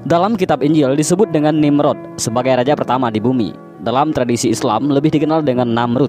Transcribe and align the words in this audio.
Dalam 0.00 0.32
kitab 0.32 0.64
Injil 0.64 0.96
disebut 0.96 1.28
dengan 1.28 1.52
Nimrod 1.52 2.16
sebagai 2.16 2.56
raja 2.56 2.72
pertama 2.72 3.12
di 3.12 3.20
bumi. 3.20 3.52
Dalam 3.84 4.16
tradisi 4.16 4.48
Islam 4.48 4.88
lebih 4.88 5.12
dikenal 5.12 5.44
dengan 5.44 5.68
Namrud. 5.76 6.08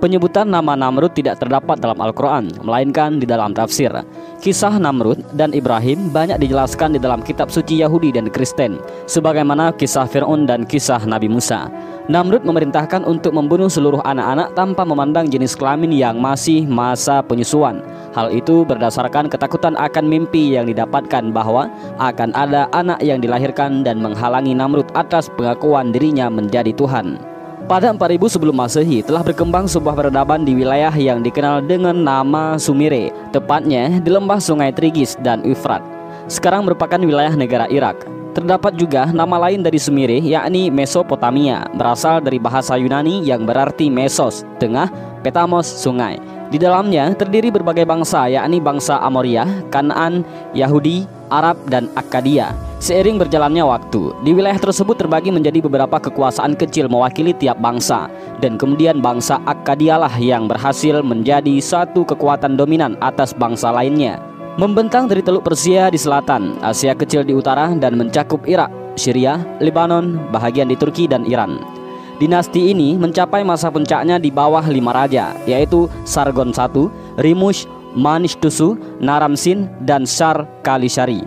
Penyebutan 0.00 0.48
nama 0.48 0.72
Namrud 0.72 1.12
tidak 1.12 1.36
terdapat 1.36 1.76
dalam 1.84 2.00
Al-Quran, 2.00 2.48
melainkan 2.64 3.20
di 3.20 3.28
dalam 3.28 3.52
tafsir. 3.52 3.92
Kisah 4.40 4.80
Namrud 4.80 5.20
dan 5.36 5.52
Ibrahim 5.52 6.08
banyak 6.08 6.40
dijelaskan 6.40 6.96
di 6.96 7.00
dalam 7.04 7.20
kitab 7.20 7.52
suci 7.52 7.84
Yahudi 7.84 8.08
dan 8.08 8.32
Kristen, 8.32 8.80
sebagaimana 9.04 9.76
kisah 9.76 10.08
Fir'aun 10.08 10.48
dan 10.48 10.64
kisah 10.64 11.04
Nabi 11.04 11.28
Musa. 11.28 11.68
Namrud 12.08 12.48
memerintahkan 12.48 13.04
untuk 13.04 13.36
membunuh 13.36 13.68
seluruh 13.68 14.00
anak-anak 14.00 14.56
tanpa 14.56 14.88
memandang 14.88 15.28
jenis 15.28 15.52
kelamin 15.52 15.92
yang 15.92 16.16
masih 16.16 16.64
masa 16.64 17.20
penyusuan. 17.20 17.84
Hal 18.10 18.34
itu 18.34 18.66
berdasarkan 18.66 19.30
ketakutan 19.30 19.78
akan 19.78 20.10
mimpi 20.10 20.58
yang 20.58 20.66
didapatkan 20.66 21.30
bahwa 21.30 21.70
akan 22.02 22.34
ada 22.34 22.66
anak 22.74 22.98
yang 23.06 23.22
dilahirkan 23.22 23.86
dan 23.86 24.02
menghalangi 24.02 24.50
Namrud 24.50 24.90
atas 24.98 25.30
pengakuan 25.38 25.94
dirinya 25.94 26.26
menjadi 26.26 26.74
Tuhan. 26.74 27.22
Pada 27.70 27.94
4000 27.94 28.34
sebelum 28.34 28.56
Masehi 28.58 28.98
telah 29.06 29.22
berkembang 29.22 29.70
sebuah 29.70 29.94
peradaban 29.94 30.42
di 30.42 30.58
wilayah 30.58 30.90
yang 30.90 31.22
dikenal 31.22 31.62
dengan 31.62 31.94
nama 31.94 32.58
Sumire, 32.58 33.14
tepatnya 33.30 34.02
di 34.02 34.10
lembah 34.10 34.42
Sungai 34.42 34.74
Trigis 34.74 35.14
dan 35.22 35.46
Euphrat. 35.46 35.78
Sekarang 36.26 36.66
merupakan 36.66 36.98
wilayah 36.98 37.30
negara 37.38 37.70
Irak. 37.70 38.02
Terdapat 38.34 38.74
juga 38.74 39.10
nama 39.14 39.46
lain 39.46 39.62
dari 39.62 39.78
Sumire 39.78 40.18
yakni 40.18 40.66
Mesopotamia, 40.66 41.70
berasal 41.78 42.18
dari 42.18 42.42
bahasa 42.42 42.74
Yunani 42.74 43.22
yang 43.22 43.46
berarti 43.46 43.86
Mesos, 43.86 44.42
tengah, 44.58 44.90
Petamos, 45.22 45.66
sungai. 45.66 46.39
Di 46.50 46.58
dalamnya 46.58 47.14
terdiri 47.14 47.54
berbagai 47.54 47.86
bangsa 47.86 48.26
yakni 48.26 48.58
bangsa 48.58 48.98
Amoria, 48.98 49.46
Kanaan, 49.70 50.26
Yahudi, 50.50 51.06
Arab, 51.30 51.62
dan 51.70 51.86
Akkadia. 51.94 52.50
Seiring 52.82 53.22
berjalannya 53.22 53.62
waktu, 53.62 54.10
di 54.26 54.34
wilayah 54.34 54.58
tersebut 54.58 54.98
terbagi 54.98 55.30
menjadi 55.30 55.62
beberapa 55.62 56.02
kekuasaan 56.02 56.58
kecil 56.58 56.90
mewakili 56.90 57.30
tiap 57.38 57.62
bangsa 57.62 58.10
dan 58.42 58.58
kemudian 58.58 58.98
bangsa 58.98 59.38
Akkadialah 59.46 60.10
yang 60.18 60.50
berhasil 60.50 61.06
menjadi 61.06 61.54
satu 61.62 62.02
kekuatan 62.02 62.58
dominan 62.58 62.98
atas 62.98 63.30
bangsa 63.30 63.70
lainnya. 63.70 64.18
Membentang 64.58 65.06
dari 65.06 65.22
Teluk 65.22 65.46
Persia 65.46 65.86
di 65.86 66.02
selatan, 66.02 66.58
Asia 66.58 66.98
Kecil 66.98 67.22
di 67.22 67.30
utara 67.30 67.70
dan 67.78 67.94
mencakup 67.94 68.42
Irak, 68.50 68.74
Syria, 68.98 69.38
Lebanon, 69.62 70.18
bahagian 70.34 70.66
di 70.66 70.74
Turki 70.74 71.06
dan 71.06 71.22
Iran. 71.22 71.79
Dinasti 72.20 72.76
ini 72.76 73.00
mencapai 73.00 73.40
masa 73.40 73.72
puncaknya 73.72 74.20
di 74.20 74.28
bawah 74.28 74.60
lima 74.68 74.92
raja, 74.92 75.32
yaitu 75.48 75.88
Sargon 76.04 76.52
I, 76.52 76.68
Rimush, 77.16 77.64
Manishtusu, 77.96 78.76
Naramsin, 79.00 79.72
dan 79.88 80.04
Shar 80.04 80.44
Kalishari. 80.60 81.24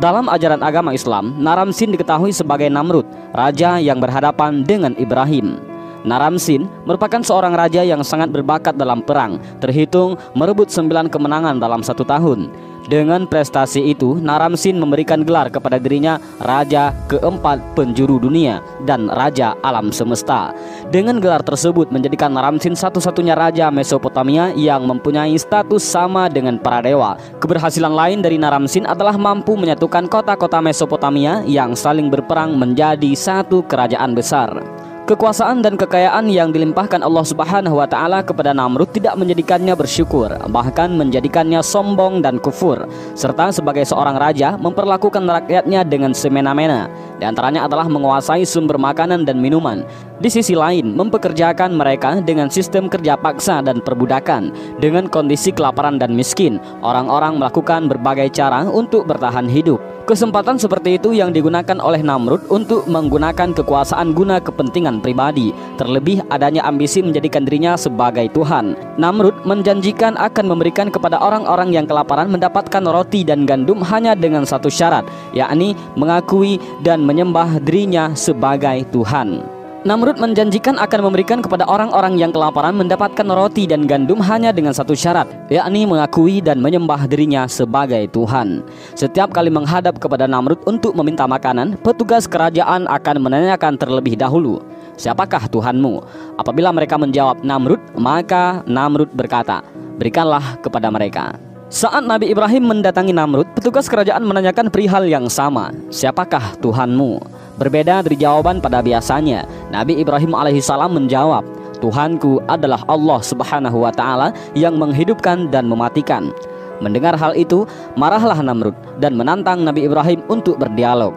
Dalam 0.00 0.32
ajaran 0.32 0.64
agama 0.64 0.96
Islam, 0.96 1.36
Naramsin 1.36 1.92
diketahui 1.92 2.32
sebagai 2.32 2.72
Namrud, 2.72 3.04
raja 3.36 3.76
yang 3.84 4.00
berhadapan 4.00 4.64
dengan 4.64 4.96
Ibrahim. 4.96 5.60
Naramsin 6.08 6.64
merupakan 6.88 7.20
seorang 7.20 7.52
raja 7.52 7.84
yang 7.84 8.00
sangat 8.00 8.32
berbakat 8.32 8.80
dalam 8.80 9.04
perang, 9.04 9.36
terhitung 9.60 10.16
merebut 10.32 10.72
sembilan 10.72 11.12
kemenangan 11.12 11.60
dalam 11.60 11.84
satu 11.84 12.00
tahun. 12.00 12.48
Dengan 12.88 13.28
prestasi 13.28 13.92
itu, 13.92 14.16
Naramsin 14.16 14.80
memberikan 14.80 15.20
gelar 15.26 15.52
kepada 15.52 15.76
dirinya 15.76 16.16
Raja 16.40 16.96
keempat 17.10 17.76
penjuru 17.76 18.16
dunia 18.16 18.64
dan 18.88 19.12
Raja 19.12 19.58
alam 19.60 19.92
semesta. 19.92 20.54
Dengan 20.88 21.20
gelar 21.20 21.44
tersebut 21.44 21.92
menjadikan 21.92 22.32
Naramsin 22.32 22.72
satu-satunya 22.72 23.36
Raja 23.36 23.68
Mesopotamia 23.68 24.56
yang 24.56 24.88
mempunyai 24.88 25.36
status 25.36 25.84
sama 25.84 26.32
dengan 26.32 26.56
para 26.56 26.80
dewa. 26.80 27.20
Keberhasilan 27.42 27.92
lain 27.92 28.24
dari 28.24 28.40
Naramsin 28.40 28.88
adalah 28.88 29.20
mampu 29.20 29.58
menyatukan 29.58 30.08
kota-kota 30.08 30.62
Mesopotamia 30.64 31.44
yang 31.44 31.76
saling 31.76 32.08
berperang 32.08 32.56
menjadi 32.56 33.12
satu 33.12 33.60
kerajaan 33.66 34.16
besar. 34.16 34.79
Kekuasaan 35.10 35.58
dan 35.58 35.74
kekayaan 35.74 36.30
yang 36.30 36.54
dilimpahkan 36.54 37.02
Allah 37.02 37.26
Subhanahu 37.26 37.82
wa 37.82 37.88
taala 37.90 38.22
kepada 38.22 38.54
Namrud 38.54 38.94
tidak 38.94 39.18
menjadikannya 39.18 39.74
bersyukur, 39.74 40.30
bahkan 40.54 40.94
menjadikannya 40.94 41.66
sombong 41.66 42.22
dan 42.22 42.38
kufur, 42.38 42.86
serta 43.18 43.50
sebagai 43.50 43.82
seorang 43.82 44.14
raja 44.14 44.54
memperlakukan 44.54 45.26
rakyatnya 45.26 45.82
dengan 45.82 46.14
semena-mena. 46.14 46.86
Di 47.18 47.26
antaranya 47.26 47.66
adalah 47.66 47.90
menguasai 47.90 48.46
sumber 48.46 48.78
makanan 48.78 49.26
dan 49.26 49.42
minuman. 49.42 49.82
Di 50.22 50.30
sisi 50.30 50.54
lain, 50.54 50.94
mempekerjakan 50.94 51.74
mereka 51.74 52.22
dengan 52.22 52.46
sistem 52.46 52.86
kerja 52.86 53.18
paksa 53.18 53.66
dan 53.66 53.82
perbudakan. 53.82 54.54
Dengan 54.78 55.10
kondisi 55.10 55.50
kelaparan 55.50 55.98
dan 55.98 56.14
miskin, 56.14 56.62
orang-orang 56.86 57.34
melakukan 57.34 57.90
berbagai 57.90 58.30
cara 58.30 58.62
untuk 58.62 59.10
bertahan 59.10 59.50
hidup. 59.50 59.82
Kesempatan 60.08 60.56
seperti 60.56 60.96
itu 60.96 61.12
yang 61.12 61.30
digunakan 61.30 61.76
oleh 61.78 62.00
Namrud 62.00 62.48
untuk 62.48 62.88
menggunakan 62.88 63.52
kekuasaan 63.52 64.16
guna 64.16 64.40
kepentingan 64.40 65.04
pribadi, 65.04 65.52
terlebih 65.76 66.24
adanya 66.32 66.64
ambisi 66.64 67.04
menjadikan 67.04 67.44
dirinya 67.44 67.76
sebagai 67.76 68.26
Tuhan. 68.32 68.74
Namrud 68.96 69.44
menjanjikan 69.44 70.16
akan 70.16 70.46
memberikan 70.50 70.88
kepada 70.88 71.20
orang-orang 71.20 71.76
yang 71.76 71.84
kelaparan 71.84 72.32
mendapatkan 72.32 72.82
roti 72.88 73.22
dan 73.22 73.44
gandum 73.44 73.84
hanya 73.84 74.16
dengan 74.16 74.48
satu 74.48 74.72
syarat, 74.72 75.04
yakni 75.36 75.76
mengakui 75.94 76.56
dan 76.80 77.04
menyembah 77.04 77.60
dirinya 77.62 78.16
sebagai 78.16 78.88
Tuhan. 78.88 79.59
Namrud 79.80 80.20
menjanjikan 80.20 80.76
akan 80.76 81.08
memberikan 81.08 81.40
kepada 81.40 81.64
orang-orang 81.64 82.20
yang 82.20 82.36
kelaparan 82.36 82.76
mendapatkan 82.76 83.24
roti 83.24 83.64
dan 83.64 83.88
gandum 83.88 84.20
hanya 84.20 84.52
dengan 84.52 84.76
satu 84.76 84.92
syarat, 84.92 85.24
yakni 85.48 85.88
mengakui 85.88 86.44
dan 86.44 86.60
menyembah 86.60 87.08
dirinya 87.08 87.48
sebagai 87.48 88.04
Tuhan. 88.12 88.60
Setiap 88.92 89.32
kali 89.32 89.48
menghadap 89.48 89.96
kepada 89.96 90.28
Namrud 90.28 90.60
untuk 90.68 90.92
meminta 90.92 91.24
makanan, 91.24 91.80
petugas 91.80 92.28
kerajaan 92.28 92.84
akan 92.92 93.24
menanyakan 93.24 93.80
terlebih 93.80 94.20
dahulu, 94.20 94.60
"Siapakah 95.00 95.48
Tuhanmu?" 95.48 96.04
Apabila 96.36 96.76
mereka 96.76 97.00
menjawab 97.00 97.40
Namrud, 97.40 97.80
maka 97.96 98.60
Namrud 98.68 99.08
berkata, 99.16 99.64
"Berikanlah 99.96 100.60
kepada 100.60 100.92
mereka." 100.92 101.40
Saat 101.72 102.04
Nabi 102.04 102.28
Ibrahim 102.28 102.68
mendatangi 102.68 103.16
Namrud, 103.16 103.48
petugas 103.56 103.88
kerajaan 103.88 104.28
menanyakan 104.28 104.68
perihal 104.68 105.08
yang 105.08 105.24
sama, 105.32 105.72
"Siapakah 105.88 106.60
Tuhanmu?" 106.60 107.39
Berbeda 107.60 108.00
dari 108.00 108.16
jawaban 108.16 108.64
pada 108.64 108.80
biasanya, 108.80 109.44
Nabi 109.68 110.00
Ibrahim 110.00 110.32
alaihissalam 110.32 110.96
menjawab, 110.96 111.44
Tuhanku 111.84 112.40
adalah 112.48 112.80
Allah 112.88 113.20
Subhanahu 113.20 113.84
wa 113.84 113.92
taala 113.92 114.32
yang 114.56 114.80
menghidupkan 114.80 115.52
dan 115.52 115.68
mematikan. 115.68 116.32
Mendengar 116.80 117.20
hal 117.20 117.36
itu, 117.36 117.68
marahlah 118.00 118.40
Namrud 118.40 118.72
dan 118.96 119.12
menantang 119.12 119.60
Nabi 119.60 119.84
Ibrahim 119.84 120.24
untuk 120.32 120.56
berdialog. 120.56 121.12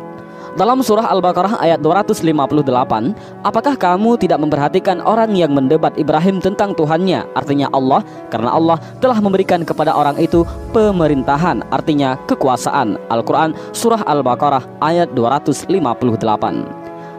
Dalam 0.54 0.86
surah 0.86 1.10
Al-Baqarah 1.10 1.58
ayat 1.58 1.82
258, 1.82 2.30
apakah 3.42 3.74
kamu 3.74 4.22
tidak 4.22 4.38
memperhatikan 4.38 5.02
orang 5.02 5.34
yang 5.34 5.50
mendebat 5.50 5.98
Ibrahim 5.98 6.38
tentang 6.38 6.78
Tuhannya, 6.78 7.26
artinya 7.34 7.74
Allah, 7.74 8.06
karena 8.30 8.54
Allah 8.54 8.78
telah 9.02 9.18
memberikan 9.18 9.66
kepada 9.66 9.98
orang 9.98 10.14
itu 10.22 10.46
pemerintahan, 10.70 11.66
artinya 11.74 12.22
kekuasaan. 12.30 13.02
Al-Quran 13.10 13.58
surah 13.74 14.06
Al-Baqarah 14.06 14.78
ayat 14.78 15.10
258 15.18 15.74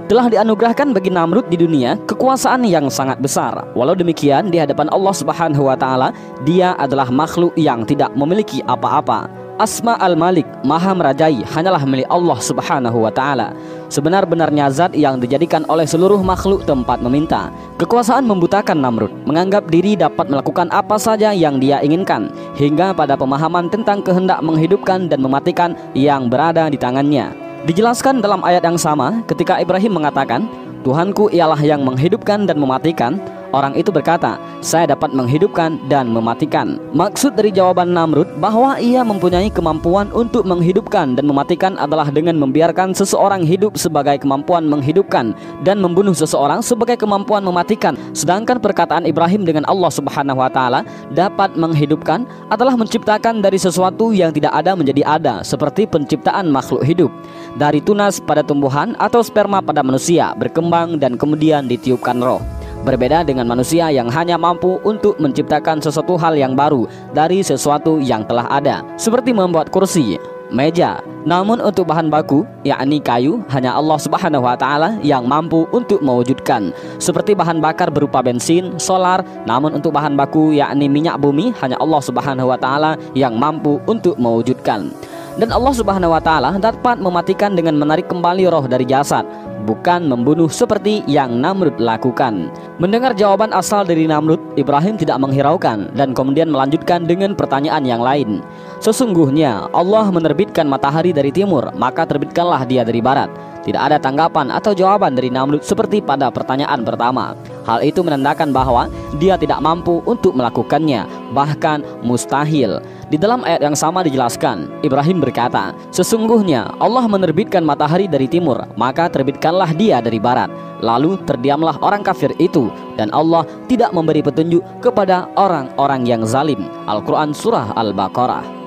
telah 0.05 0.28
dianugerahkan 0.28 0.93
bagi 0.93 1.09
Namrud 1.09 1.49
di 1.49 1.56
dunia 1.56 1.97
kekuasaan 2.05 2.62
yang 2.69 2.93
sangat 2.93 3.19
besar. 3.19 3.66
Walau 3.72 3.97
demikian, 3.97 4.53
di 4.53 4.61
hadapan 4.61 4.87
Allah 4.93 5.15
Subhanahu 5.16 5.66
wa 5.66 5.75
taala, 5.75 6.12
dia 6.45 6.77
adalah 6.77 7.09
makhluk 7.09 7.56
yang 7.56 7.89
tidak 7.89 8.12
memiliki 8.12 8.61
apa-apa. 8.69 9.44
Asma 9.54 9.94
al-Malik, 10.03 10.50
Maha 10.66 10.91
Merajai, 10.98 11.47
hanyalah 11.47 11.87
milik 11.87 12.10
Allah 12.10 12.42
Subhanahu 12.42 13.06
wa 13.06 13.12
taala. 13.15 13.54
Sebenar-benarnya 13.87 14.66
zat 14.66 14.98
yang 14.98 15.22
dijadikan 15.22 15.62
oleh 15.70 15.87
seluruh 15.87 16.19
makhluk 16.26 16.66
tempat 16.66 16.98
meminta. 16.98 17.54
Kekuasaan 17.78 18.26
membutakan 18.26 18.82
Namrud, 18.82 19.15
menganggap 19.22 19.70
diri 19.70 19.94
dapat 19.94 20.26
melakukan 20.26 20.66
apa 20.75 20.98
saja 20.98 21.31
yang 21.31 21.62
dia 21.62 21.78
inginkan, 21.87 22.34
hingga 22.59 22.91
pada 22.98 23.15
pemahaman 23.15 23.70
tentang 23.70 24.03
kehendak 24.03 24.42
menghidupkan 24.42 25.06
dan 25.06 25.22
mematikan 25.22 25.78
yang 25.94 26.26
berada 26.26 26.66
di 26.66 26.75
tangannya. 26.75 27.31
Dijelaskan 27.62 28.19
dalam 28.19 28.42
ayat 28.42 28.66
yang 28.66 28.74
sama 28.74 29.22
ketika 29.30 29.62
Ibrahim 29.62 30.03
mengatakan, 30.03 30.50
Tuhanku 30.83 31.30
ialah 31.30 31.62
yang 31.62 31.86
menghidupkan 31.86 32.50
dan 32.50 32.59
mematikan, 32.59 33.22
Orang 33.54 33.78
itu 33.78 33.95
berkata, 33.95 34.34
"Saya 34.59 34.91
dapat 34.91 35.15
menghidupkan 35.15 35.78
dan 35.86 36.10
mematikan." 36.10 36.83
Maksud 36.91 37.39
dari 37.39 37.54
jawaban 37.54 37.95
Namrud 37.95 38.27
bahwa 38.42 38.83
ia 38.83 39.06
mempunyai 39.06 39.47
kemampuan 39.47 40.10
untuk 40.10 40.42
menghidupkan 40.42 41.15
dan 41.15 41.22
mematikan 41.30 41.78
adalah 41.78 42.10
dengan 42.10 42.34
membiarkan 42.34 42.91
seseorang 42.98 43.47
hidup 43.47 43.78
sebagai 43.78 44.18
kemampuan 44.18 44.66
menghidupkan 44.66 45.39
dan 45.62 45.78
membunuh 45.78 46.10
seseorang 46.10 46.66
sebagai 46.66 46.98
kemampuan 46.98 47.47
mematikan. 47.47 47.95
Sedangkan 48.10 48.59
perkataan 48.59 49.06
Ibrahim 49.06 49.47
dengan 49.47 49.62
Allah 49.71 49.95
Subhanahu 49.95 50.42
wa 50.42 50.50
taala 50.50 50.83
dapat 51.15 51.54
menghidupkan 51.54 52.27
adalah 52.50 52.74
menciptakan 52.74 53.39
dari 53.39 53.62
sesuatu 53.62 54.10
yang 54.10 54.34
tidak 54.34 54.50
ada 54.50 54.74
menjadi 54.74 55.07
ada, 55.07 55.34
seperti 55.47 55.86
penciptaan 55.86 56.50
makhluk 56.50 56.83
hidup. 56.83 57.15
Dari 57.54 57.78
tunas 57.78 58.18
pada 58.18 58.42
tumbuhan 58.42 58.98
atau 58.98 59.22
sperma 59.22 59.62
pada 59.62 59.86
manusia 59.86 60.34
berkembang 60.34 60.98
dan 60.98 61.15
kemudian 61.15 61.71
ditiupkan 61.71 62.18
roh. 62.18 62.42
Berbeda 62.84 63.25
dengan 63.25 63.48
manusia 63.48 63.89
yang 63.89 64.13
hanya 64.13 64.36
mampu 64.36 64.77
untuk 64.84 65.16
menciptakan 65.16 65.81
sesuatu 65.81 66.21
hal 66.21 66.36
yang 66.36 66.53
baru 66.53 66.84
dari 67.16 67.41
sesuatu 67.41 67.97
yang 67.97 68.28
telah 68.28 68.45
ada, 68.53 68.84
seperti 69.01 69.33
membuat 69.33 69.72
kursi, 69.72 70.21
meja. 70.53 71.01
Namun 71.25 71.65
untuk 71.65 71.89
bahan 71.89 72.13
baku, 72.13 72.45
yakni 72.60 73.01
kayu, 73.01 73.41
hanya 73.48 73.72
Allah 73.72 73.97
Subhanahu 73.97 74.45
wa 74.45 74.53
taala 74.53 75.01
yang 75.01 75.25
mampu 75.25 75.65
untuk 75.72 76.04
mewujudkan. 76.04 76.77
Seperti 77.01 77.33
bahan 77.33 77.65
bakar 77.65 77.89
berupa 77.89 78.21
bensin, 78.21 78.77
solar, 78.77 79.25
namun 79.48 79.81
untuk 79.81 79.97
bahan 79.97 80.13
baku 80.13 80.53
yakni 80.53 80.84
minyak 80.84 81.16
bumi 81.16 81.57
hanya 81.65 81.81
Allah 81.81 82.04
Subhanahu 82.04 82.53
wa 82.53 82.60
taala 82.60 83.01
yang 83.16 83.33
mampu 83.41 83.81
untuk 83.89 84.21
mewujudkan. 84.21 84.92
Dan 85.34 85.51
Allah 85.51 85.75
Subhanahu 85.75 86.15
wa 86.15 86.22
taala 86.22 86.54
dapat 86.63 87.03
mematikan 87.03 87.59
dengan 87.59 87.75
menarik 87.75 88.07
kembali 88.07 88.47
roh 88.47 88.71
dari 88.71 88.86
jasad 88.86 89.27
bukan 89.65 90.07
membunuh 90.07 90.47
seperti 90.47 91.03
yang 91.09 91.41
Namrud 91.41 91.81
lakukan. 91.81 92.53
Mendengar 92.78 93.16
jawaban 93.16 93.51
asal 93.51 93.83
dari 93.83 94.04
Namrud, 94.04 94.39
Ibrahim 94.54 94.95
tidak 95.01 95.19
menghiraukan 95.19 95.91
dan 95.97 96.13
kemudian 96.13 96.53
melanjutkan 96.53 97.09
dengan 97.09 97.33
pertanyaan 97.33 97.83
yang 97.83 98.04
lain. 98.04 98.45
Sesungguhnya 98.78 99.66
Allah 99.72 100.07
menerbitkan 100.13 100.69
matahari 100.69 101.10
dari 101.10 101.33
timur, 101.33 101.72
maka 101.75 102.04
terbitkanlah 102.04 102.69
dia 102.69 102.84
dari 102.84 103.01
barat. 103.01 103.33
Tidak 103.65 103.81
ada 103.81 103.97
tanggapan 103.97 104.53
atau 104.53 104.77
jawaban 104.77 105.16
dari 105.16 105.33
Namrud 105.33 105.65
seperti 105.65 106.05
pada 106.05 106.28
pertanyaan 106.28 106.84
pertama. 106.84 107.33
Hal 107.65 107.81
itu 107.81 108.05
menandakan 108.05 108.53
bahwa 108.53 108.93
dia 109.16 109.41
tidak 109.41 109.65
mampu 109.65 110.05
untuk 110.05 110.37
melakukannya, 110.37 111.09
bahkan 111.33 111.81
mustahil. 112.05 112.84
Di 113.09 113.16
dalam 113.16 113.41
ayat 113.41 113.65
yang 113.65 113.72
sama 113.72 114.05
dijelaskan, 114.05 114.69
Ibrahim 114.84 115.25
berkata, 115.25 115.72
"Sesungguhnya 115.89 116.77
Allah 116.77 117.09
menerbitkan 117.09 117.65
matahari 117.65 118.05
dari 118.05 118.28
timur, 118.28 118.69
maka 118.77 119.09
terbitkanlah 119.09 119.72
dia 119.72 120.05
dari 120.05 120.21
barat." 120.21 120.53
Lalu 120.84 121.17
terdiamlah 121.25 121.81
orang 121.81 122.05
kafir 122.05 122.37
itu 122.37 122.69
dan 123.01 123.09
Allah 123.17 123.49
tidak 123.72 123.97
memberi 123.97 124.21
petunjuk 124.21 124.60
kepada 124.84 125.33
orang-orang 125.41 126.05
yang 126.05 126.28
zalim. 126.28 126.69
Al-Qur'an 126.84 127.33
surah 127.33 127.72
Al-Baqarah 127.72 128.64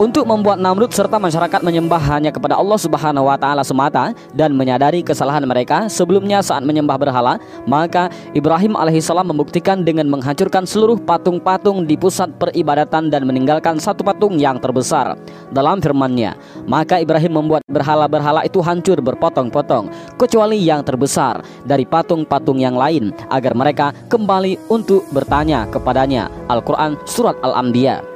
untuk 0.00 0.24
membuat 0.24 0.56
Namrud 0.56 0.92
serta 0.92 1.20
masyarakat 1.20 1.60
menyembah 1.60 2.00
hanya 2.08 2.32
kepada 2.32 2.56
Allah 2.56 2.78
Subhanahu 2.80 3.28
wa 3.28 3.36
taala 3.36 3.60
semata 3.60 4.16
dan 4.32 4.56
menyadari 4.56 5.04
kesalahan 5.04 5.44
mereka 5.44 5.90
sebelumnya 5.92 6.40
saat 6.40 6.64
menyembah 6.64 6.96
berhala, 6.96 7.36
maka 7.68 8.08
Ibrahim 8.32 8.78
alaihissalam 8.78 9.28
membuktikan 9.28 9.84
dengan 9.84 10.08
menghancurkan 10.08 10.64
seluruh 10.64 10.96
patung-patung 11.02 11.84
di 11.84 11.98
pusat 11.98 12.32
peribadatan 12.40 13.12
dan 13.12 13.28
meninggalkan 13.28 13.76
satu 13.76 14.00
patung 14.06 14.40
yang 14.40 14.56
terbesar. 14.62 15.18
Dalam 15.52 15.82
firman-Nya, 15.84 16.38
maka 16.64 16.96
Ibrahim 17.02 17.44
membuat 17.44 17.62
berhala-berhala 17.68 18.48
itu 18.48 18.64
hancur 18.64 19.00
berpotong-potong, 19.04 19.92
kecuali 20.16 20.56
yang 20.60 20.80
terbesar 20.80 21.44
dari 21.68 21.84
patung-patung 21.84 22.56
yang 22.56 22.76
lain 22.76 23.12
agar 23.28 23.52
mereka 23.52 23.92
kembali 24.08 24.56
untuk 24.72 25.04
bertanya 25.12 25.68
kepadanya. 25.68 26.32
Al-Qur'an 26.48 26.96
surat 27.04 27.36
Al-Anbiya 27.44 28.12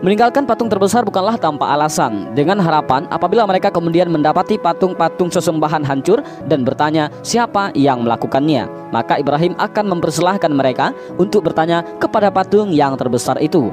Meninggalkan 0.00 0.48
patung 0.48 0.72
terbesar 0.72 1.04
bukanlah 1.04 1.36
tanpa 1.36 1.76
alasan. 1.76 2.32
Dengan 2.32 2.56
harapan 2.56 3.04
apabila 3.12 3.44
mereka 3.44 3.68
kemudian 3.68 4.08
mendapati 4.08 4.56
patung-patung 4.56 5.28
sesembahan 5.28 5.84
hancur 5.84 6.24
Dan 6.48 6.64
bertanya 6.64 7.12
siapa 7.20 7.68
yang 7.76 8.08
melakukannya? 8.08 8.64
Maka 8.96 9.20
Ibrahim 9.20 9.52
akan 9.60 9.84
mempersilahkan 9.92 10.48
mereka 10.56 10.96
untuk 11.20 11.44
bertanya 11.44 11.84
kepada 12.00 12.32
patung 12.32 12.72
yang 12.72 12.96
terbesar 12.96 13.36
itu. 13.44 13.68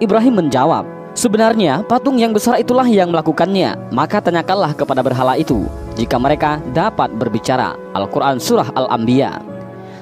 Ibrahim 0.00 0.40
menjawab 0.40 0.88
Sebenarnya 1.16 1.84
patung 1.84 2.20
yang 2.20 2.32
besar 2.32 2.56
itulah 2.56 2.88
yang 2.88 3.12
melakukannya. 3.12 3.92
Maka 3.92 4.24
tanyakanlah 4.24 4.72
kepada 4.76 5.04
berhala 5.04 5.36
itu 5.36 5.68
Jika 5.96 6.16
mereka 6.16 6.56
dapat 6.72 7.12
berbicara. 7.12 7.76
Al-Quran 7.92 8.40
Surah 8.40 8.72
Al-Anbiya 8.72 9.55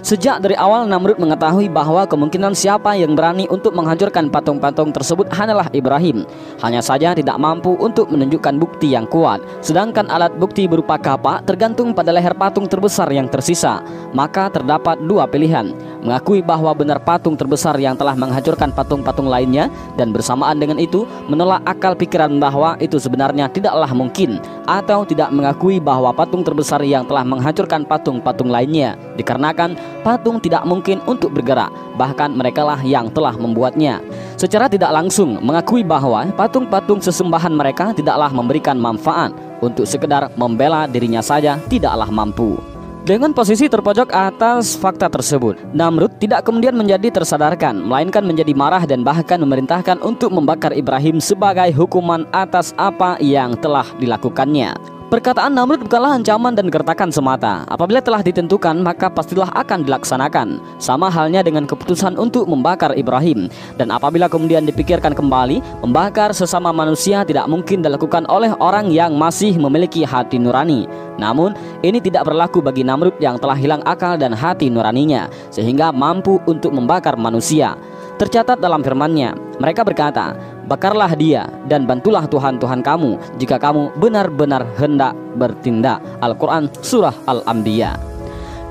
Sejak 0.05 0.45
dari 0.45 0.53
awal 0.53 0.85
Namrud 0.85 1.17
mengetahui 1.17 1.73
bahwa 1.73 2.05
kemungkinan 2.05 2.53
siapa 2.53 2.93
yang 2.93 3.17
berani 3.17 3.49
untuk 3.49 3.73
menghancurkan 3.73 4.29
patung-patung 4.29 4.93
tersebut 4.93 5.33
hanyalah 5.33 5.73
Ibrahim. 5.73 6.29
Hanya 6.61 6.85
saja 6.85 7.17
tidak 7.17 7.41
mampu 7.41 7.73
untuk 7.81 8.13
menunjukkan 8.13 8.61
bukti 8.61 8.93
yang 8.93 9.09
kuat. 9.09 9.41
Sedangkan 9.65 10.05
alat 10.13 10.37
bukti 10.37 10.69
berupa 10.69 11.01
kapak 11.01 11.49
tergantung 11.49 11.97
pada 11.97 12.13
leher 12.13 12.37
patung 12.37 12.69
terbesar 12.69 13.09
yang 13.17 13.33
tersisa. 13.33 13.81
Maka 14.13 14.53
terdapat 14.53 15.01
dua 15.09 15.25
pilihan. 15.25 15.73
Mengakui 16.05 16.45
bahwa 16.45 16.69
benar 16.77 17.01
patung 17.01 17.33
terbesar 17.33 17.81
yang 17.81 17.97
telah 17.97 18.13
menghancurkan 18.13 18.77
patung-patung 18.77 19.25
lainnya 19.25 19.73
dan 19.97 20.13
bersamaan 20.13 20.61
dengan 20.61 20.77
itu 20.77 21.09
menolak 21.33 21.65
akal 21.65 21.97
pikiran 21.97 22.37
bahwa 22.37 22.77
itu 22.77 23.01
sebenarnya 23.01 23.49
tidaklah 23.49 23.89
mungkin 23.97 24.37
atau 24.69 25.09
tidak 25.09 25.33
mengakui 25.33 25.81
bahwa 25.81 26.13
patung 26.13 26.45
terbesar 26.45 26.85
yang 26.85 27.09
telah 27.09 27.25
menghancurkan 27.25 27.89
patung-patung 27.89 28.53
lainnya 28.53 29.01
dikarenakan 29.17 29.81
patung 30.05 30.37
tidak 30.45 30.69
mungkin 30.69 31.01
untuk 31.09 31.33
bergerak, 31.33 31.73
bahkan 31.97 32.37
merekalah 32.37 32.85
yang 32.85 33.09
telah 33.09 33.33
membuatnya. 33.33 34.05
Secara 34.37 34.69
tidak 34.69 34.93
langsung 34.93 35.41
mengakui 35.41 35.81
bahwa 35.81 36.29
patung-patung 36.37 37.01
sesembahan 37.01 37.57
mereka 37.57 37.97
tidaklah 37.97 38.29
memberikan 38.29 38.77
manfaat 38.77 39.33
untuk 39.65 39.89
sekedar 39.89 40.29
membela 40.37 40.85
dirinya 40.85 41.25
saja 41.25 41.57
tidaklah 41.73 42.13
mampu. 42.13 42.74
Dengan 43.05 43.37
posisi 43.37 43.69
terpojok 43.69 44.17
atas 44.17 44.81
fakta 44.81 45.13
tersebut, 45.13 45.61
Namrud 45.77 46.17
tidak 46.17 46.49
kemudian 46.49 46.73
menjadi 46.73 47.13
tersadarkan, 47.13 47.85
melainkan 47.85 48.25
menjadi 48.25 48.57
marah 48.57 48.81
dan 48.89 49.05
bahkan 49.05 49.37
memerintahkan 49.45 50.01
untuk 50.01 50.33
membakar 50.33 50.73
Ibrahim 50.73 51.21
sebagai 51.21 51.69
hukuman 51.77 52.25
atas 52.33 52.73
apa 52.81 53.21
yang 53.21 53.61
telah 53.61 53.85
dilakukannya. 54.01 54.94
Perkataan 55.05 55.53
Namrud 55.53 55.85
bukanlah 55.85 56.17
ancaman 56.17 56.57
dan 56.57 56.73
gertakan 56.73 57.13
semata. 57.13 57.69
Apabila 57.69 58.01
telah 58.01 58.25
ditentukan, 58.25 58.81
maka 58.81 59.13
pastilah 59.13 59.53
akan 59.53 59.85
dilaksanakan. 59.85 60.65
Sama 60.81 61.13
halnya 61.13 61.45
dengan 61.45 61.69
keputusan 61.69 62.17
untuk 62.17 62.49
membakar 62.49 62.97
Ibrahim. 62.97 63.53
Dan 63.77 63.93
apabila 63.93 64.33
kemudian 64.33 64.65
dipikirkan 64.65 65.13
kembali, 65.13 65.61
membakar 65.85 66.33
sesama 66.33 66.73
manusia 66.73 67.21
tidak 67.21 67.45
mungkin 67.53 67.85
dilakukan 67.85 68.25
oleh 68.33 68.57
orang 68.65 68.89
yang 68.89 69.13
masih 69.21 69.53
memiliki 69.61 70.09
hati 70.09 70.41
nurani. 70.41 70.89
Namun, 71.21 71.53
ini 71.85 72.01
tidak 72.01 72.25
berlaku 72.25 72.65
bagi 72.65 72.81
Namrud 72.81 73.21
yang 73.21 73.37
telah 73.37 73.61
hilang 73.61 73.85
akal 73.85 74.17
dan 74.17 74.33
hati 74.33 74.73
nuraninya, 74.73 75.29
sehingga 75.53 75.93
mampu 75.93 76.41
untuk 76.49 76.73
membakar 76.73 77.15
manusia. 77.21 77.77
Tercatat 78.15 78.57
dalam 78.57 78.81
firman-Nya, 78.81 79.35
mereka 79.59 79.85
berkata, 79.85 80.35
"Bakarlah 80.67 81.13
dia 81.17 81.49
dan 81.69 81.85
bantulah 81.85 82.25
Tuhan-Tuhan 82.29 82.81
kamu 82.81 83.41
jika 83.41 83.61
kamu 83.61 83.95
benar-benar 84.01 84.65
hendak 84.81 85.13
bertindak." 85.37 86.01
Al-Qur'an 86.25 86.73
surah 86.81 87.15
Al-Anbiya. 87.29 88.15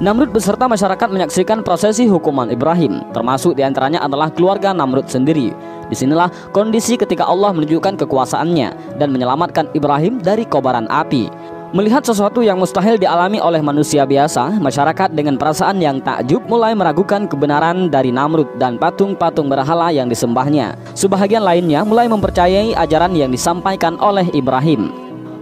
Namrud 0.01 0.33
beserta 0.33 0.65
masyarakat 0.65 1.05
menyaksikan 1.05 1.61
prosesi 1.61 2.09
hukuman 2.09 2.49
Ibrahim, 2.49 3.05
termasuk 3.13 3.53
di 3.53 3.61
antaranya 3.61 4.01
adalah 4.01 4.33
keluarga 4.33 4.73
Namrud 4.73 5.05
sendiri. 5.05 5.53
Di 5.87 5.95
sinilah 5.95 6.33
kondisi 6.49 6.97
ketika 6.97 7.29
Allah 7.29 7.53
menunjukkan 7.53 8.01
kekuasaannya 8.01 8.97
dan 8.97 9.13
menyelamatkan 9.13 9.69
Ibrahim 9.77 10.17
dari 10.17 10.49
kobaran 10.49 10.89
api. 10.89 11.29
Melihat 11.73 12.05
sesuatu 12.05 12.45
yang 12.45 12.61
mustahil 12.61 13.01
dialami 13.01 13.41
oleh 13.41 13.57
manusia 13.57 14.05
biasa, 14.05 14.61
masyarakat 14.61 15.09
dengan 15.09 15.41
perasaan 15.41 15.81
yang 15.81 15.97
takjub 15.97 16.45
mulai 16.45 16.77
meragukan 16.77 17.25
kebenaran 17.25 17.89
dari 17.89 18.13
Namrud 18.13 18.61
dan 18.61 18.77
patung-patung 18.77 19.49
berhala 19.49 19.89
yang 19.89 20.05
disembahnya. 20.05 20.77
Sebahagian 20.93 21.41
lainnya 21.41 21.81
mulai 21.81 22.05
mempercayai 22.05 22.77
ajaran 22.77 23.17
yang 23.17 23.33
disampaikan 23.33 23.97
oleh 23.97 24.29
Ibrahim. 24.37 24.93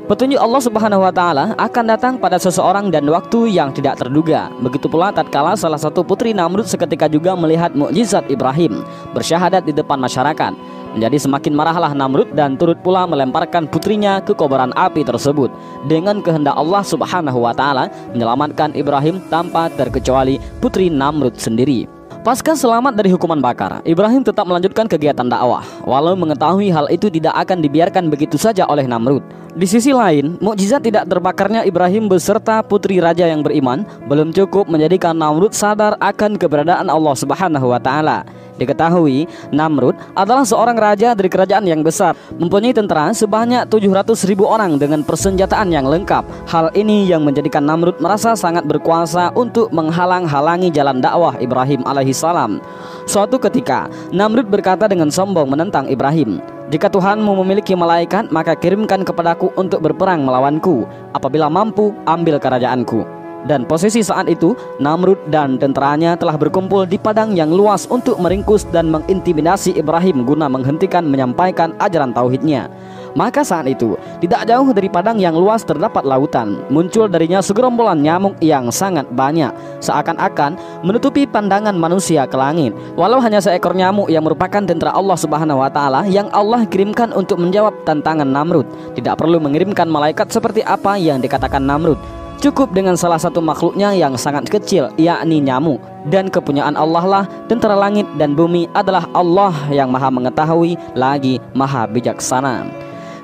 Petunjuk 0.08 0.40
Allah 0.40 0.64
Subhanahu 0.64 1.04
wa 1.04 1.12
taala 1.12 1.52
akan 1.60 1.86
datang 1.88 2.14
pada 2.16 2.40
seseorang 2.40 2.88
dan 2.88 3.12
waktu 3.12 3.52
yang 3.52 3.76
tidak 3.76 4.00
terduga. 4.00 4.48
Begitu 4.64 4.88
pula 4.88 5.12
tatkala 5.12 5.60
salah 5.60 5.84
satu 5.84 6.00
putri 6.00 6.32
Namrud 6.32 6.64
seketika 6.64 7.12
juga 7.12 7.36
melihat 7.36 7.76
mukjizat 7.76 8.32
Ibrahim 8.32 8.88
bersyahadat 9.12 9.68
di 9.68 9.76
depan 9.76 10.00
masyarakat. 10.00 10.56
Menjadi 10.92 11.24
semakin 11.24 11.56
marahlah 11.56 11.96
Namrud 11.96 12.36
dan 12.36 12.60
turut 12.60 12.76
pula 12.84 13.08
melemparkan 13.08 13.64
putrinya 13.64 14.20
ke 14.20 14.36
kobaran 14.36 14.76
api 14.76 15.08
tersebut 15.08 15.48
dengan 15.88 16.20
kehendak 16.20 16.52
Allah 16.60 16.84
Subhanahu 16.84 17.48
wa 17.48 17.56
taala 17.56 17.88
menyelamatkan 18.12 18.76
Ibrahim 18.76 19.24
tanpa 19.32 19.72
terkecuali 19.72 20.36
putri 20.60 20.92
Namrud 20.92 21.40
sendiri. 21.40 21.88
Pasca 22.22 22.54
selamat 22.54 22.94
dari 23.02 23.10
hukuman 23.10 23.42
bakar, 23.42 23.82
Ibrahim 23.82 24.22
tetap 24.22 24.46
melanjutkan 24.46 24.86
kegiatan 24.86 25.26
dakwah, 25.26 25.66
walau 25.90 26.14
mengetahui 26.14 26.70
hal 26.70 26.86
itu 26.94 27.10
tidak 27.10 27.34
akan 27.34 27.66
dibiarkan 27.66 28.14
begitu 28.14 28.38
saja 28.38 28.70
oleh 28.70 28.86
Namrud. 28.86 29.26
Di 29.58 29.66
sisi 29.66 29.90
lain, 29.90 30.38
mukjizat 30.38 30.86
tidak 30.86 31.10
terbakarnya 31.10 31.66
Ibrahim 31.66 32.06
beserta 32.06 32.62
putri 32.62 33.02
raja 33.02 33.26
yang 33.26 33.42
beriman 33.42 33.90
belum 34.06 34.38
cukup 34.38 34.70
menjadikan 34.70 35.18
Namrud 35.18 35.58
sadar 35.58 35.98
akan 35.98 36.38
keberadaan 36.38 36.94
Allah 36.94 37.16
Subhanahu 37.18 37.74
wa 37.74 37.82
taala. 37.82 38.22
Diketahui, 38.62 39.26
Namrud 39.50 39.98
adalah 40.14 40.46
seorang 40.46 40.78
raja 40.78 41.18
dari 41.18 41.34
kerajaan 41.34 41.66
yang 41.66 41.82
besar, 41.82 42.14
mempunyai 42.38 42.78
tentara 42.78 43.10
sebanyak 43.10 43.66
700 43.66 44.30
ribu 44.30 44.46
orang 44.46 44.78
dengan 44.78 45.02
persenjataan 45.02 45.74
yang 45.74 45.90
lengkap. 45.90 46.22
Hal 46.46 46.70
ini 46.78 47.10
yang 47.10 47.26
menjadikan 47.26 47.66
Namrud 47.66 47.98
merasa 47.98 48.38
sangat 48.38 48.70
berkuasa 48.70 49.34
untuk 49.34 49.74
menghalang-halangi 49.74 50.70
jalan 50.70 51.02
dakwah 51.02 51.34
Ibrahim 51.42 51.82
alaihissalam. 51.90 52.62
Suatu 53.10 53.42
ketika, 53.42 53.90
Namrud 54.14 54.46
berkata 54.46 54.86
dengan 54.86 55.10
sombong 55.10 55.50
menentang 55.50 55.90
Ibrahim, 55.90 56.38
jika 56.70 56.88
Tuhanmu 56.88 57.34
memiliki 57.42 57.74
malaikat, 57.74 58.30
maka 58.30 58.54
kirimkan 58.54 59.02
kepadaku 59.02 59.50
untuk 59.58 59.82
berperang 59.82 60.22
melawanku. 60.22 60.88
Apabila 61.12 61.50
mampu, 61.52 61.92
ambil 62.08 62.38
kerajaanku. 62.38 63.21
Dan 63.50 63.66
posisi 63.66 64.06
saat 64.06 64.30
itu, 64.30 64.54
Namrud 64.78 65.18
dan 65.34 65.58
tentaranya 65.58 66.14
telah 66.14 66.38
berkumpul 66.38 66.86
di 66.86 67.02
padang 67.02 67.34
yang 67.34 67.50
luas 67.50 67.90
untuk 67.90 68.22
meringkus 68.22 68.70
dan 68.70 68.94
mengintimidasi 68.94 69.74
Ibrahim 69.74 70.24
guna 70.26 70.46
menghentikan 70.46 71.10
menyampaikan 71.10 71.74
ajaran 71.82 72.14
tauhidnya. 72.14 72.70
Maka 73.12 73.44
saat 73.44 73.68
itu, 73.68 74.00
tidak 74.24 74.48
jauh 74.48 74.72
dari 74.72 74.88
padang 74.88 75.20
yang 75.20 75.36
luas 75.36 75.68
terdapat 75.68 76.08
lautan. 76.08 76.64
Muncul 76.72 77.12
darinya 77.12 77.44
segerombolan 77.44 78.00
nyamuk 78.00 78.40
yang 78.40 78.72
sangat 78.72 79.04
banyak, 79.12 79.52
seakan-akan 79.84 80.56
menutupi 80.88 81.28
pandangan 81.28 81.76
manusia 81.76 82.24
ke 82.24 82.40
langit. 82.40 82.72
Walau 82.96 83.20
hanya 83.20 83.44
seekor 83.44 83.76
nyamuk 83.76 84.08
yang 84.08 84.24
merupakan 84.24 84.64
tentara 84.64 84.96
Allah 84.96 85.20
Subhanahu 85.20 85.60
wa 85.60 85.68
taala 85.68 86.08
yang 86.08 86.32
Allah 86.32 86.64
kirimkan 86.64 87.12
untuk 87.12 87.36
menjawab 87.44 87.84
tantangan 87.84 88.28
Namrud, 88.28 88.96
tidak 88.96 89.20
perlu 89.20 89.44
mengirimkan 89.44 89.92
malaikat 89.92 90.32
seperti 90.32 90.64
apa 90.64 90.96
yang 90.96 91.20
dikatakan 91.20 91.60
Namrud. 91.60 92.21
Cukup 92.42 92.74
dengan 92.74 92.98
salah 92.98 93.22
satu 93.22 93.38
makhluknya 93.38 93.94
yang 93.94 94.18
sangat 94.18 94.50
kecil, 94.50 94.90
yakni 94.98 95.38
nyamuk. 95.46 95.78
Dan 96.10 96.26
kepunyaan 96.26 96.74
Allah 96.74 97.06
lah 97.06 97.24
tentara 97.46 97.78
langit 97.78 98.10
dan 98.18 98.34
bumi 98.34 98.66
adalah 98.74 99.06
Allah 99.14 99.54
yang 99.70 99.94
maha 99.94 100.10
mengetahui 100.10 100.74
lagi 100.98 101.38
maha 101.54 101.86
bijaksana. 101.86 102.66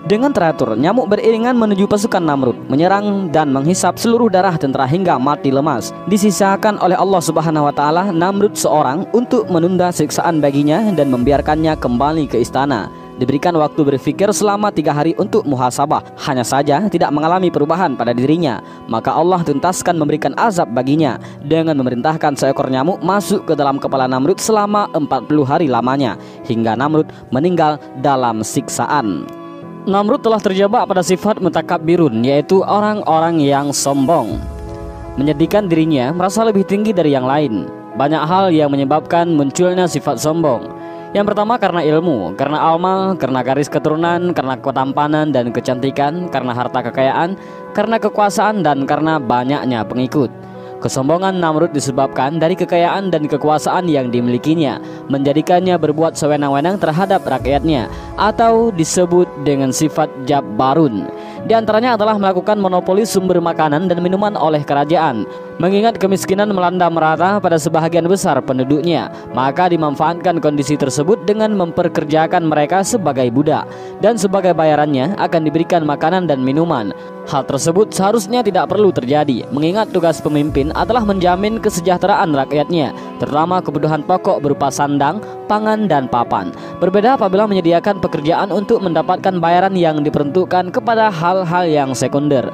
Dengan 0.05 0.29
teratur, 0.29 0.77
nyamuk 0.77 1.09
beriringan 1.09 1.57
menuju 1.57 1.89
pasukan 1.89 2.21
Namrud, 2.21 2.69
menyerang 2.69 3.33
dan 3.33 3.49
menghisap 3.49 3.97
seluruh 3.97 4.29
darah 4.29 4.53
tentara 4.53 4.85
hingga 4.85 5.17
mati 5.17 5.49
lemas. 5.49 5.89
Disisakan 6.05 6.77
oleh 6.77 6.93
Allah 6.93 7.17
Subhanahu 7.17 7.65
wa 7.65 7.73
taala 7.73 8.13
Namrud 8.13 8.53
seorang 8.53 9.09
untuk 9.17 9.49
menunda 9.49 9.89
siksaan 9.89 10.45
baginya 10.45 10.93
dan 10.93 11.09
membiarkannya 11.09 11.73
kembali 11.81 12.29
ke 12.29 12.37
istana 12.45 13.06
diberikan 13.17 13.53
waktu 13.57 13.81
berpikir 13.83 14.29
selama 14.31 14.69
tiga 14.69 14.93
hari 14.93 15.17
untuk 15.17 15.43
muhasabah. 15.43 16.05
Hanya 16.23 16.45
saja 16.45 16.85
tidak 16.87 17.09
mengalami 17.11 17.49
perubahan 17.49 17.97
pada 17.97 18.13
dirinya. 18.13 18.61
Maka 18.87 19.13
Allah 19.13 19.41
tuntaskan 19.43 19.97
memberikan 19.97 20.33
azab 20.37 20.71
baginya 20.71 21.17
dengan 21.43 21.75
memerintahkan 21.81 22.37
seekor 22.37 22.69
nyamuk 22.69 23.01
masuk 23.01 23.43
ke 23.49 23.53
dalam 23.57 23.81
kepala 23.81 24.05
Namrud 24.05 24.37
selama 24.39 24.87
40 24.93 25.27
hari 25.43 25.67
lamanya 25.67 26.15
hingga 26.45 26.77
Namrud 26.77 27.09
meninggal 27.33 27.81
dalam 27.99 28.45
siksaan. 28.45 29.25
Namrud 29.87 30.19
telah 30.19 30.43
terjebak 30.43 30.83
pada 30.83 30.99
sifat 30.99 31.39
mutakabirun 31.39 32.19
yaitu 32.21 32.59
orang-orang 32.59 33.39
yang 33.39 33.71
sombong. 33.71 34.35
Menyedihkan 35.17 35.65
dirinya 35.65 36.13
merasa 36.13 36.45
lebih 36.45 36.67
tinggi 36.67 36.93
dari 36.93 37.15
yang 37.15 37.25
lain. 37.25 37.65
Banyak 37.97 38.23
hal 38.29 38.53
yang 38.53 38.69
menyebabkan 38.69 39.33
munculnya 39.33 39.89
sifat 39.89 40.21
sombong. 40.21 40.76
Yang 41.15 41.25
pertama 41.31 41.55
karena 41.55 41.81
ilmu, 41.87 42.35
karena 42.35 42.59
amal, 42.75 43.15
karena 43.15 43.39
garis 43.39 43.71
keturunan, 43.71 44.35
karena 44.35 44.59
ketampanan 44.59 45.31
dan 45.31 45.55
kecantikan, 45.55 46.27
karena 46.27 46.51
harta 46.51 46.83
kekayaan, 46.83 47.39
karena 47.71 47.95
kekuasaan 47.95 48.59
dan 48.59 48.83
karena 48.83 49.15
banyaknya 49.15 49.87
pengikut. 49.87 50.27
Kesombongan 50.77 51.41
Namrud 51.41 51.73
disebabkan 51.73 52.37
dari 52.37 52.53
kekayaan 52.53 53.09
dan 53.09 53.25
kekuasaan 53.25 53.89
yang 53.89 54.13
dimilikinya, 54.13 54.77
menjadikannya 55.09 55.73
berbuat 55.73 56.13
sewenang-wenang 56.13 56.77
terhadap 56.77 57.25
rakyatnya, 57.25 57.89
atau 58.13 58.69
disebut 58.69 59.25
dengan 59.41 59.73
sifat 59.73 60.11
Jabbarun. 60.29 61.09
Di 61.47 61.55
antaranya 61.55 61.95
adalah 61.95 62.19
melakukan 62.19 62.59
monopoli 62.59 63.07
sumber 63.07 63.39
makanan 63.39 63.87
dan 63.87 64.03
minuman 64.03 64.35
oleh 64.35 64.67
kerajaan. 64.67 65.23
Mengingat 65.63 65.95
kemiskinan 65.95 66.51
melanda 66.51 66.91
merata 66.91 67.39
pada 67.39 67.55
sebahagian 67.55 68.03
besar 68.03 68.35
penduduknya, 68.43 69.07
maka 69.31 69.71
dimanfaatkan 69.71 70.43
kondisi 70.43 70.75
tersebut 70.75 71.23
dengan 71.23 71.55
memperkerjakan 71.55 72.51
mereka 72.51 72.83
sebagai 72.83 73.31
budak 73.31 73.63
dan 74.03 74.19
sebagai 74.19 74.51
bayarannya 74.51 75.15
akan 75.15 75.47
diberikan 75.47 75.87
makanan 75.87 76.27
dan 76.27 76.43
minuman. 76.43 76.91
Hal 77.31 77.47
tersebut 77.47 77.95
seharusnya 77.95 78.43
tidak 78.43 78.67
perlu 78.67 78.91
terjadi, 78.91 79.47
mengingat 79.51 79.91
tugas 79.95 80.19
pemimpin 80.19 80.75
adalah 80.75 81.07
menjamin 81.07 81.63
kesejahteraan 81.63 82.31
rakyatnya, 82.35 82.91
terutama 83.17 83.59
kebutuhan 83.59 84.05
pokok 84.05 84.39
berupa 84.39 84.69
sandang, 84.71 85.19
pangan, 85.45 85.89
dan 85.89 86.05
papan. 86.07 86.53
Berbeda 86.77 87.17
apabila 87.17 87.49
menyediakan 87.49 87.99
pekerjaan 87.99 88.53
untuk 88.53 88.79
mendapatkan 88.81 89.37
bayaran 89.41 89.73
yang 89.73 90.05
diperuntukkan 90.05 90.69
kepada 90.71 91.09
hal-hal 91.09 91.65
yang 91.67 91.91
sekunder. 91.97 92.47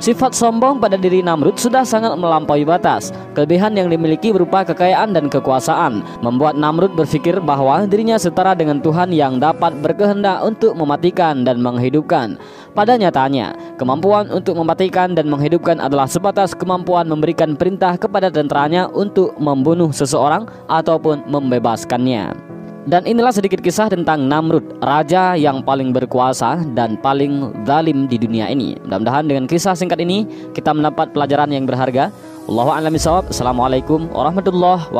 Sifat 0.00 0.32
sombong 0.32 0.80
pada 0.80 0.96
diri 0.96 1.20
Namrud 1.20 1.60
sudah 1.60 1.84
sangat 1.84 2.16
melampaui 2.16 2.64
batas. 2.64 3.12
Kelebihan 3.36 3.76
yang 3.76 3.92
dimiliki 3.92 4.32
berupa 4.32 4.64
kekayaan 4.64 5.12
dan 5.12 5.28
kekuasaan 5.28 6.00
membuat 6.24 6.56
Namrud 6.56 6.96
berpikir 6.96 7.36
bahwa 7.36 7.84
dirinya 7.84 8.16
setara 8.16 8.56
dengan 8.56 8.80
Tuhan 8.80 9.12
yang 9.12 9.36
dapat 9.36 9.76
berkehendak 9.84 10.40
untuk 10.40 10.72
mematikan 10.72 11.44
dan 11.44 11.60
menghidupkan. 11.60 12.40
Pada 12.72 12.96
nyatanya, 12.96 13.52
kemampuan 13.76 14.32
untuk 14.32 14.56
mematikan 14.56 15.12
dan 15.12 15.28
menghidupkan 15.28 15.76
adalah 15.76 16.08
sebatas 16.08 16.56
kemampuan 16.56 17.04
memberikan 17.04 17.52
perintah 17.52 18.00
kepada 18.00 18.32
tentaranya 18.32 18.88
untuk 18.88 19.36
membunuh 19.36 19.92
seseorang 19.92 20.48
ataupun 20.64 21.28
membebaskannya. 21.28 22.49
Dan 22.90 23.06
inilah 23.06 23.30
sedikit 23.30 23.62
kisah 23.62 23.86
tentang 23.86 24.26
Namrud, 24.26 24.82
raja 24.82 25.38
yang 25.38 25.62
paling 25.62 25.94
berkuasa 25.94 26.58
dan 26.74 26.98
paling 26.98 27.54
zalim 27.62 28.10
di 28.10 28.18
dunia 28.18 28.50
ini. 28.50 28.74
Mudah-mudahan 28.82 29.30
dengan 29.30 29.46
kisah 29.46 29.78
singkat 29.78 30.02
ini 30.02 30.26
kita 30.58 30.74
mendapat 30.74 31.14
pelajaran 31.14 31.54
yang 31.54 31.70
berharga. 31.70 32.10
Allahu 32.50 32.74
a'lam 32.74 32.98
Assalamualaikum 32.98 34.10
warahmatullahi 34.10 34.90
wabarakatuh. 34.90 34.98